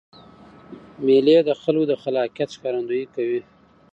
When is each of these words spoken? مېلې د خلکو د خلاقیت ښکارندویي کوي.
مېلې 1.05 1.37
د 1.43 1.49
خلکو 1.61 1.85
د 1.91 1.93
خلاقیت 2.01 2.49
ښکارندویي 2.55 3.05
کوي. 3.15 3.41